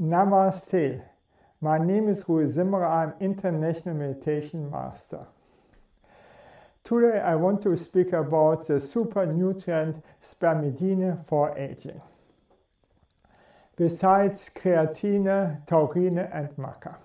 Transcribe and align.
Namaste. 0.00 1.02
My 1.60 1.78
name 1.78 2.08
is 2.08 2.24
Rui 2.28 2.46
Zimmer. 2.48 2.84
I'm 2.84 3.14
International 3.20 3.94
Meditation 3.94 4.70
Master. 4.70 5.26
Today 6.84 7.20
I 7.20 7.34
want 7.34 7.62
to 7.62 7.76
speak 7.76 8.12
about 8.12 8.66
the 8.66 8.80
super 8.80 9.26
nutrient 9.26 10.04
spermidine 10.22 11.26
for 11.26 11.56
aging. 11.58 12.00
Besides 13.76 14.50
creatine, 14.54 15.66
taurine 15.66 16.18
and 16.18 16.48
maca. 16.56 16.96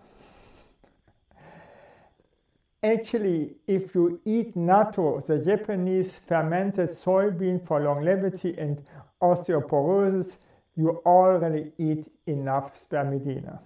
Actually, 2.83 3.55
if 3.67 3.95
you 3.95 4.19
eat 4.25 4.55
natto, 4.55 5.25
the 5.25 5.37
Japanese 5.37 6.15
fermented 6.15 6.91
soybean 6.91 7.65
for 7.65 7.79
longevity 7.81 8.55
and 8.57 8.83
osteoporosis, 9.21 10.35
you 10.75 11.01
already 11.05 11.71
eat 11.77 12.05
enough 12.25 12.71
spermidine. 12.83 13.59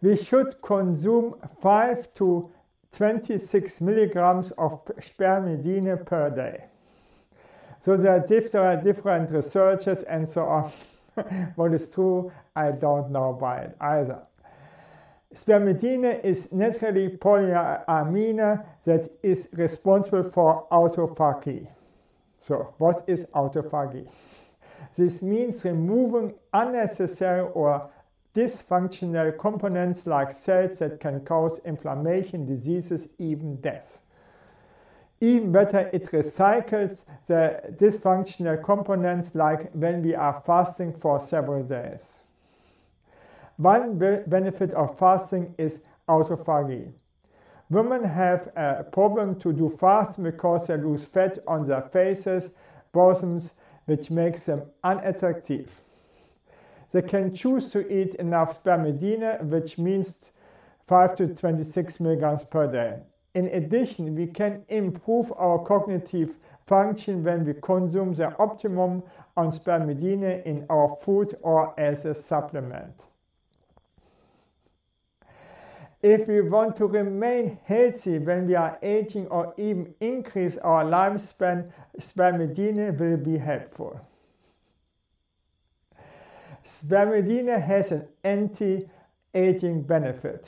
We 0.00 0.16
should 0.16 0.60
consume 0.62 1.34
5 1.60 2.14
to 2.14 2.50
26 2.96 3.80
milligrams 3.80 4.52
of 4.58 4.84
spermidine 5.00 6.04
per 6.06 6.30
day. 6.30 6.64
So 7.84 7.96
there 7.96 8.12
are 8.12 8.26
different, 8.26 8.84
different 8.84 9.30
researches 9.30 10.02
and 10.04 10.28
so 10.28 10.42
on. 10.44 10.72
what 11.56 11.74
is 11.74 11.88
true, 11.88 12.32
I 12.54 12.70
don't 12.72 13.10
know 13.10 13.32
by 13.32 13.58
it 13.58 13.76
either. 13.80 14.22
Spermidine 15.34 16.24
is 16.24 16.48
naturally 16.50 17.08
polyamine 17.08 18.64
that 18.84 19.10
is 19.22 19.46
responsible 19.52 20.30
for 20.30 20.66
autophagy. 20.72 21.68
So, 22.40 22.74
what 22.78 23.04
is 23.06 23.26
autophagy? 23.34 24.08
This 24.96 25.22
means 25.22 25.64
removing 25.64 26.34
unnecessary 26.52 27.48
or 27.54 27.90
dysfunctional 28.34 29.36
components 29.38 30.06
like 30.06 30.32
cells 30.32 30.78
that 30.78 31.00
can 31.00 31.20
cause 31.20 31.60
inflammation, 31.64 32.46
diseases, 32.46 33.08
even 33.18 33.56
death. 33.56 33.98
Even 35.20 35.50
better, 35.50 35.90
it 35.92 36.06
recycles 36.12 36.98
the 37.26 37.60
dysfunctional 37.76 38.62
components 38.62 39.30
like 39.34 39.72
when 39.72 40.02
we 40.02 40.14
are 40.14 40.42
fasting 40.46 40.92
for 40.92 41.24
several 41.26 41.64
days. 41.64 42.00
One 43.56 43.98
be 43.98 44.18
benefit 44.26 44.70
of 44.70 44.96
fasting 44.96 45.54
is 45.58 45.80
autophagy. 46.08 46.92
Women 47.70 48.04
have 48.04 48.50
a 48.56 48.84
problem 48.84 49.40
to 49.40 49.52
do 49.52 49.76
fasting 49.80 50.24
because 50.24 50.68
they 50.68 50.76
lose 50.76 51.04
fat 51.04 51.40
on 51.46 51.66
their 51.66 51.82
faces, 51.82 52.50
bosoms, 52.92 53.50
which 53.88 54.10
makes 54.10 54.42
them 54.42 54.62
unattractive. 54.84 55.70
They 56.92 57.00
can 57.00 57.34
choose 57.34 57.70
to 57.70 57.80
eat 57.90 58.14
enough 58.16 58.62
spermidine, 58.62 59.44
which 59.44 59.78
means 59.78 60.12
5 60.86 61.16
to 61.16 61.28
26 61.28 61.98
milligrams 61.98 62.44
per 62.44 62.70
day. 62.70 62.98
In 63.34 63.46
addition, 63.46 64.14
we 64.14 64.26
can 64.26 64.62
improve 64.68 65.32
our 65.36 65.58
cognitive 65.64 66.34
function 66.66 67.24
when 67.24 67.46
we 67.46 67.54
consume 67.54 68.12
the 68.12 68.36
optimum 68.38 69.02
on 69.38 69.52
spermidine 69.52 70.44
in 70.44 70.66
our 70.68 70.94
food 71.02 71.36
or 71.40 71.78
as 71.80 72.04
a 72.04 72.14
supplement. 72.14 72.92
If 76.00 76.28
we 76.28 76.40
want 76.42 76.76
to 76.76 76.86
remain 76.86 77.58
healthy 77.64 78.18
when 78.18 78.46
we 78.46 78.54
are 78.54 78.78
aging 78.82 79.26
or 79.26 79.52
even 79.56 79.94
increase 80.00 80.56
our 80.58 80.84
lifespan, 80.84 81.72
spermidine 81.98 82.96
will 82.98 83.16
be 83.16 83.38
helpful. 83.38 84.00
Spermidine 86.64 87.60
has 87.60 87.90
an 87.90 88.06
anti-aging 88.22 89.82
benefit. 89.82 90.46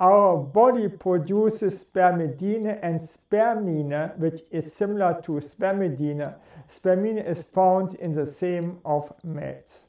Our 0.00 0.38
body 0.38 0.88
produces 0.88 1.84
spermidine 1.84 2.78
and 2.82 3.00
spermine, 3.00 4.16
which 4.16 4.42
is 4.50 4.72
similar 4.72 5.20
to 5.24 5.32
spermidine. 5.32 6.34
Spermine 6.68 7.18
is 7.18 7.44
found 7.52 7.96
in 7.96 8.14
the 8.14 8.24
same 8.24 8.78
of 8.84 9.12
males. 9.24 9.87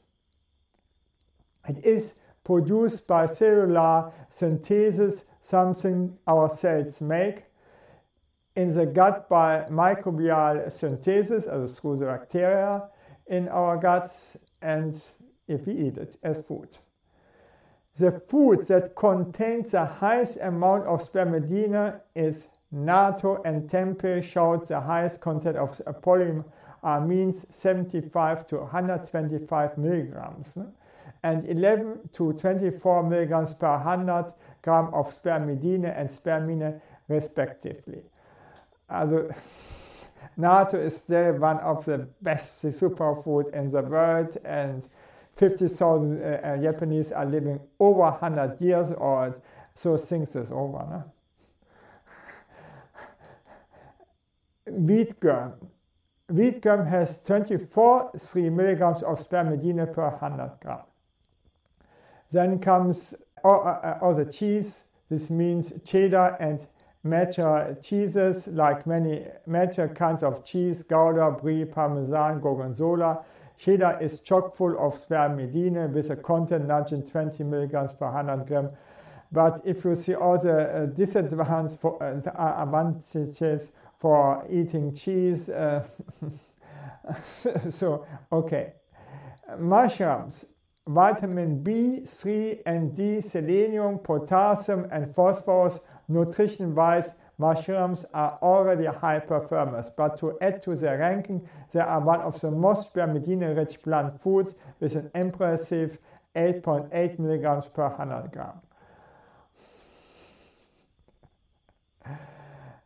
It 1.70 1.84
is 1.84 2.14
produced 2.44 3.06
by 3.06 3.26
cellular 3.26 4.12
synthesis, 4.34 5.24
something 5.42 6.18
our 6.26 6.54
cells 6.56 7.00
make, 7.00 7.44
in 8.56 8.74
the 8.74 8.86
gut 8.86 9.28
by 9.28 9.66
microbial 9.70 10.72
synthesis, 10.72 11.46
also 11.46 11.68
through 11.74 11.98
the 11.98 12.06
bacteria 12.06 12.82
in 13.26 13.48
our 13.48 13.76
guts, 13.76 14.36
and 14.60 15.00
if 15.46 15.66
we 15.66 15.74
eat 15.74 15.96
it 15.96 16.16
as 16.22 16.42
food. 16.42 16.68
The 17.98 18.12
food 18.12 18.66
that 18.68 18.96
contains 18.96 19.72
the 19.72 19.84
highest 19.84 20.38
amount 20.40 20.86
of 20.86 21.06
spermidine 21.08 22.00
is 22.14 22.48
natto 22.74 23.40
and 23.44 23.68
tempeh 23.68 24.22
showed 24.22 24.66
the 24.68 24.80
highest 24.80 25.20
content 25.20 25.56
of 25.56 25.80
polyamines 26.02 27.44
75 27.52 28.46
to 28.46 28.56
125 28.56 29.78
milligrams 29.78 30.48
and 31.22 31.48
11 31.48 32.10
to 32.14 32.32
24 32.32 33.02
milligrams 33.02 33.54
per 33.54 33.76
100 33.76 34.32
gram 34.62 34.92
of 34.94 35.14
spermidine 35.14 35.98
and 35.98 36.10
spermine 36.10 36.80
respectively. 37.08 38.02
Also, 38.88 39.28
natto 40.38 40.74
is 40.74 40.96
still 40.96 41.32
one 41.34 41.58
of 41.58 41.84
the 41.84 42.08
best 42.22 42.62
superfood 42.62 43.52
in 43.54 43.70
the 43.70 43.82
world 43.82 44.36
and 44.44 44.82
50,000 45.36 46.22
uh, 46.22 46.56
Japanese 46.60 47.12
are 47.12 47.24
living 47.24 47.60
over 47.78 48.00
100 48.00 48.60
years 48.60 48.92
old, 48.98 49.34
so 49.74 49.96
things 49.96 50.36
is 50.36 50.50
over. 50.50 50.84
No? 50.90 51.04
Wheat 54.72 55.20
germ. 55.22 55.54
Wheat 56.28 56.62
germ 56.62 56.86
has 56.86 57.18
24 57.26 58.12
3 58.18 58.50
milligrams 58.50 59.02
of 59.02 59.26
spermidine 59.26 59.92
per 59.94 60.10
100 60.10 60.60
gram. 60.60 60.80
Then 62.32 62.58
comes 62.58 63.14
all, 63.42 63.66
uh, 63.66 64.12
the 64.12 64.24
cheese. 64.24 64.74
This 65.08 65.30
means 65.30 65.72
cheddar 65.84 66.36
and 66.38 66.60
mature 67.02 67.76
cheeses, 67.82 68.46
like 68.46 68.86
many 68.86 69.26
mature 69.46 69.88
kinds 69.88 70.22
of 70.22 70.44
cheese, 70.44 70.82
Gouda, 70.82 71.30
Brie, 71.40 71.64
Parmesan, 71.64 72.40
Gorgonzola. 72.40 73.24
Cheddar 73.58 73.98
is 74.00 74.20
chock 74.20 74.56
full 74.56 74.78
of 74.78 74.94
spermidine 75.06 75.92
with 75.92 76.10
a 76.10 76.16
content 76.16 76.66
nudging 76.66 77.06
20 77.06 77.44
milligrams 77.44 77.92
per 77.92 78.06
100 78.06 78.46
gram. 78.46 78.70
But 79.32 79.60
if 79.64 79.84
you 79.84 79.96
see 79.96 80.14
all 80.14 80.38
the 80.38 80.62
uh, 80.62 80.86
disadvantages 80.86 81.78
for, 81.80 82.02
uh, 82.02 82.62
advantages 82.62 83.68
for 83.98 84.44
eating 84.50 84.94
cheese, 84.94 85.48
uh, 85.48 85.84
so 87.70 88.06
okay. 88.32 88.72
Mushrooms 89.58 90.44
vitamin 90.86 91.62
B3 91.62 92.60
and 92.66 92.96
D, 92.96 93.20
selenium, 93.20 93.98
potassium, 93.98 94.86
and 94.90 95.14
phosphorus. 95.14 95.78
Nutrition 96.08 96.74
wise, 96.74 97.14
mushrooms 97.38 98.04
are 98.12 98.38
already 98.42 98.86
high 98.86 99.20
performers, 99.20 99.86
but 99.96 100.18
to 100.18 100.36
add 100.40 100.62
to 100.64 100.74
their 100.74 100.98
ranking, 100.98 101.48
they 101.72 101.80
are 101.80 102.00
one 102.00 102.20
of 102.20 102.40
the 102.40 102.50
most 102.50 102.92
spermidine 102.92 103.56
rich 103.56 103.80
plant 103.82 104.20
foods 104.22 104.54
with 104.80 104.96
an 104.96 105.10
impressive 105.14 105.98
8.8 106.34 107.18
milligrams 107.18 107.66
per 107.72 107.88
100 107.88 108.32
gram. 108.32 108.60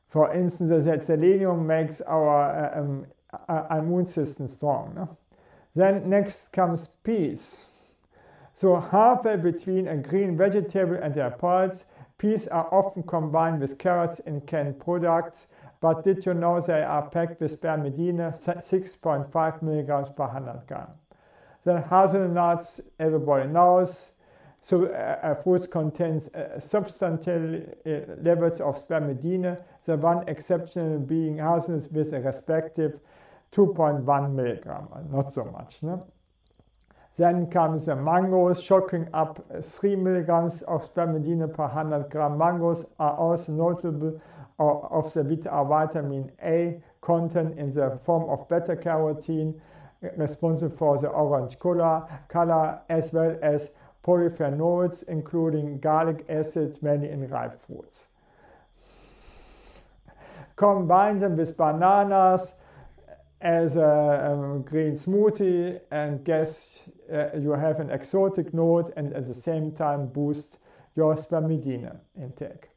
For 0.09 0.33
instance, 0.33 0.85
the 0.85 1.03
selenium 1.05 1.67
makes 1.67 2.01
our 2.03 2.73
uh, 2.73 2.81
um, 2.81 3.07
uh, 3.49 3.67
immune 3.77 4.07
system 4.07 4.47
strong. 4.47 4.93
No? 4.95 5.17
Then 5.75 6.09
next 6.09 6.53
comes 6.53 6.89
peas. 7.03 7.57
So 8.57 8.79
halfway 8.79 9.37
between 9.37 9.89
a 9.89 9.97
green 9.97 10.37
vegetable 10.37 10.95
and 11.03 11.13
their 11.13 11.31
pulse, 11.31 11.85
peas 12.19 12.47
are 12.49 12.73
often 12.73 13.03
combined 13.03 13.61
with 13.61 13.79
carrots 13.79 14.21
in 14.21 14.43
canned 14.43 14.79
products, 14.79 15.49
but 15.81 16.05
did 16.05 16.25
you 16.25 16.35
know 16.35 16.61
they 16.61 16.83
are 16.83 17.09
packed 17.11 17.41
with 17.41 17.61
spermidine, 17.61 18.17
6.5 18.41 19.63
milligrams 19.63 20.09
per 20.17 20.25
100 20.25 20.67
gram. 20.69 20.87
Then 21.65 21.83
hazelnuts, 21.83 22.81
everybody 23.01 23.49
knows. 23.49 24.13
So 24.63 24.87
uh, 24.87 25.35
fruits 25.43 25.67
contains 25.67 26.29
uh, 26.29 26.61
substantial 26.61 27.57
uh, 27.85 27.91
levels 28.23 28.61
of 28.61 28.87
spermidine, 28.87 29.59
the 29.85 29.97
one 29.97 30.29
exception 30.29 31.05
being 31.05 31.39
hazelnuts 31.39 31.89
with 31.91 32.15
a 32.15 32.21
respective 32.21 33.01
2.1 33.53 34.33
milligram, 34.33 34.89
not 35.11 35.35
so 35.35 35.45
much. 35.45 35.77
No? 35.83 36.07
Then 37.17 37.49
comes 37.49 37.87
the 37.87 37.95
mangoes, 37.95 38.61
shocking 38.61 39.09
up 39.15 39.45
3 39.63 39.97
milligrams 39.97 40.63
of 40.63 40.93
spermidine 40.93 41.53
per 41.55 41.65
100 41.65 42.11
gram. 42.11 42.37
Mangoes 42.37 42.85
are 42.99 43.17
also 43.17 43.53
notable 43.53 44.21
of 44.59 45.13
the 45.15 45.23
vitamin 45.23 46.33
A 46.43 46.83
content 47.01 47.59
in 47.59 47.73
the 47.73 47.99
form 48.05 48.29
of 48.31 48.49
beta 48.49 48.77
carotene. 48.77 49.55
responsible 50.17 50.77
for 50.77 50.99
the 50.99 51.09
orange 51.09 51.59
color, 51.59 52.07
color 52.29 52.81
as 52.89 53.13
well 53.13 53.39
as 53.43 53.71
polyphenols, 54.05 55.03
including 55.09 55.79
gallic 55.79 56.25
acid, 56.29 56.79
many 56.83 57.09
in 57.09 57.27
ripe 57.29 57.59
fruits. 57.67 58.07
Combine 60.57 61.21
them 61.21 61.37
with 61.37 61.57
bananas 61.57 62.53
as 63.41 63.77
a 63.77 64.31
um, 64.33 64.63
green 64.63 64.99
smoothie 64.99 65.81
and 65.91 66.25
guess 66.25 66.81
uh, 67.13 67.37
you 67.37 67.51
have 67.53 67.81
an 67.81 67.91
exotic 67.91 68.55
note 68.55 68.93
and 68.97 69.13
at 69.13 69.27
the 69.27 69.41
same 69.41 69.73
time 69.73 70.07
boost 70.07 70.59
your 70.97 71.17
spermidine 71.17 71.99
intake. 72.21 72.69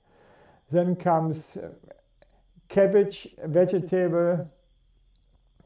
Then 0.71 0.95
comes 0.95 1.57
uh, 1.57 1.69
cabbage, 2.69 3.27
vegetable. 3.45 4.49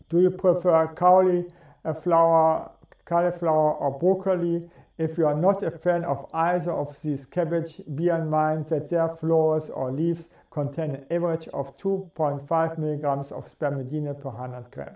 Do 0.09 0.21
you 0.21 0.29
prefer 0.29 0.87
cauliflower, 0.87 2.71
cauliflower 3.05 3.73
or 3.73 3.99
broccoli? 3.99 4.69
If 4.97 5.17
you 5.17 5.25
are 5.25 5.35
not 5.35 5.63
a 5.63 5.71
fan 5.71 6.03
of 6.03 6.29
either 6.33 6.71
of 6.71 6.95
these 7.01 7.25
cabbage, 7.25 7.81
be 7.95 8.09
in 8.09 8.29
mind 8.29 8.67
that 8.69 8.89
their 8.89 9.09
flowers 9.15 9.69
or 9.69 9.91
leaves 9.91 10.25
contain 10.51 10.91
an 10.91 11.05
average 11.09 11.47
of 11.47 11.75
2.5 11.77 12.77
milligrams 12.77 13.31
of 13.31 13.49
spermidine 13.49 14.21
per 14.21 14.29
100 14.29 14.69
gram. 14.69 14.95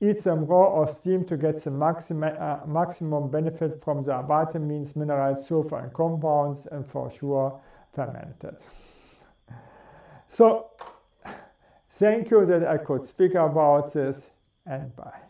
Eat 0.00 0.22
them 0.24 0.44
raw 0.44 0.66
or 0.66 0.88
steamed 0.88 1.26
to 1.28 1.36
get 1.36 1.62
the 1.64 1.70
maxima, 1.70 2.26
uh, 2.26 2.66
maximum 2.66 3.30
benefit 3.30 3.82
from 3.82 4.04
the 4.04 4.20
vitamins, 4.22 4.94
minerals, 4.94 5.46
sulfur, 5.46 5.78
and 5.78 5.92
compounds, 5.92 6.66
and 6.70 6.86
for 6.86 7.10
sure 7.10 7.58
fermented. 7.94 8.56
So, 10.28 10.70
thank 11.92 12.30
you 12.30 12.44
that 12.44 12.66
I 12.66 12.76
could 12.76 13.06
speak 13.06 13.34
about 13.34 13.94
this, 13.94 14.16
and 14.66 14.94
bye. 14.94 15.25